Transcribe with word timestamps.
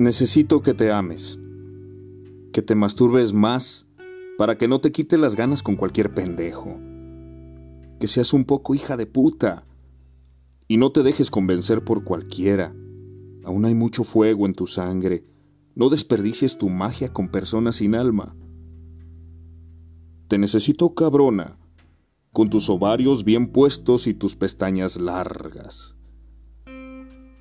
Necesito 0.00 0.62
que 0.62 0.72
te 0.72 0.90
ames, 0.90 1.38
que 2.54 2.62
te 2.62 2.74
masturbes 2.74 3.34
más 3.34 3.86
para 4.38 4.56
que 4.56 4.66
no 4.66 4.80
te 4.80 4.92
quite 4.92 5.18
las 5.18 5.36
ganas 5.36 5.62
con 5.62 5.76
cualquier 5.76 6.14
pendejo, 6.14 6.80
que 7.98 8.06
seas 8.06 8.32
un 8.32 8.46
poco 8.46 8.74
hija 8.74 8.96
de 8.96 9.04
puta 9.04 9.66
y 10.66 10.78
no 10.78 10.90
te 10.90 11.02
dejes 11.02 11.30
convencer 11.30 11.84
por 11.84 12.02
cualquiera. 12.02 12.74
Aún 13.44 13.66
hay 13.66 13.74
mucho 13.74 14.02
fuego 14.02 14.46
en 14.46 14.54
tu 14.54 14.66
sangre, 14.66 15.26
no 15.74 15.90
desperdicies 15.90 16.56
tu 16.56 16.70
magia 16.70 17.12
con 17.12 17.28
personas 17.28 17.74
sin 17.76 17.94
alma. 17.94 18.34
Te 20.28 20.38
necesito 20.38 20.94
cabrona, 20.94 21.58
con 22.32 22.48
tus 22.48 22.70
ovarios 22.70 23.22
bien 23.22 23.52
puestos 23.52 24.06
y 24.06 24.14
tus 24.14 24.34
pestañas 24.34 24.98
largas. 24.98 25.94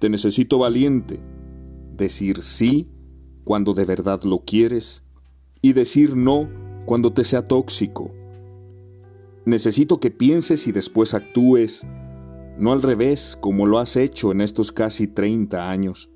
Te 0.01 0.09
necesito 0.09 0.57
valiente, 0.57 1.21
decir 1.99 2.41
sí 2.41 2.89
cuando 3.43 3.75
de 3.75 3.85
verdad 3.85 4.23
lo 4.23 4.39
quieres 4.39 5.03
y 5.61 5.73
decir 5.73 6.15
no 6.15 6.49
cuando 6.85 7.13
te 7.13 7.23
sea 7.23 7.47
tóxico. 7.47 8.11
Necesito 9.45 9.99
que 9.99 10.09
pienses 10.09 10.67
y 10.67 10.71
después 10.71 11.13
actúes, 11.13 11.85
no 12.57 12.71
al 12.71 12.81
revés 12.81 13.37
como 13.39 13.67
lo 13.67 13.77
has 13.77 13.95
hecho 13.95 14.31
en 14.31 14.41
estos 14.41 14.71
casi 14.71 15.07
30 15.07 15.69
años. 15.69 16.09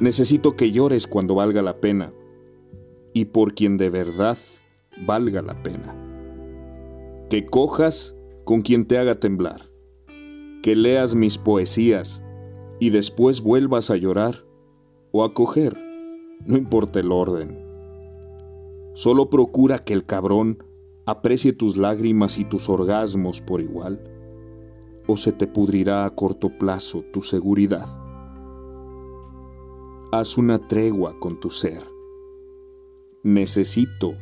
Necesito 0.00 0.54
que 0.56 0.70
llores 0.70 1.06
cuando 1.06 1.34
valga 1.34 1.62
la 1.62 1.80
pena 1.80 2.12
y 3.12 3.26
por 3.26 3.54
quien 3.54 3.76
de 3.76 3.90
verdad 3.90 4.38
valga 5.06 5.42
la 5.42 5.62
pena. 5.62 5.96
Que 7.30 7.46
cojas 7.46 8.16
con 8.44 8.62
quien 8.62 8.86
te 8.86 8.98
haga 8.98 9.20
temblar, 9.20 9.70
que 10.62 10.76
leas 10.76 11.14
mis 11.14 11.38
poesías 11.38 12.22
y 12.82 12.90
después 12.90 13.42
vuelvas 13.42 13.90
a 13.90 13.96
llorar 13.96 14.44
o 15.12 15.22
a 15.22 15.34
coger, 15.34 15.78
no 16.44 16.56
importa 16.56 16.98
el 16.98 17.12
orden. 17.12 17.64
Solo 18.92 19.30
procura 19.30 19.84
que 19.84 19.92
el 19.92 20.04
cabrón 20.04 20.64
aprecie 21.06 21.52
tus 21.52 21.76
lágrimas 21.76 22.38
y 22.38 22.44
tus 22.44 22.68
orgasmos 22.68 23.40
por 23.40 23.60
igual, 23.60 24.02
o 25.06 25.16
se 25.16 25.30
te 25.30 25.46
pudrirá 25.46 26.04
a 26.04 26.10
corto 26.10 26.58
plazo 26.58 27.04
tu 27.12 27.22
seguridad. 27.22 27.86
Haz 30.10 30.36
una 30.36 30.66
tregua 30.66 31.20
con 31.20 31.38
tu 31.38 31.50
ser. 31.50 31.84
Necesito 33.22 34.14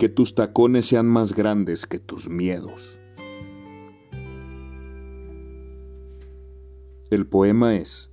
que 0.00 0.08
tus 0.08 0.34
tacones 0.34 0.86
sean 0.86 1.06
más 1.06 1.32
grandes 1.32 1.86
que 1.86 2.00
tus 2.00 2.28
miedos. 2.28 2.98
El 7.14 7.28
poema 7.28 7.76
es 7.76 8.10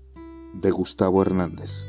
de 0.53 0.69
Gustavo 0.69 1.23
Hernández. 1.23 1.87